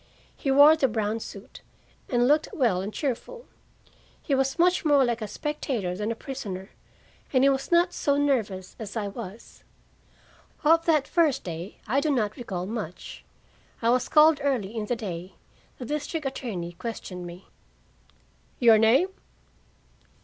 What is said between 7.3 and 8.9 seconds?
and he was not so nervous